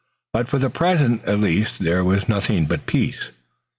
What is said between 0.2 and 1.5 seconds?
But, for the present, at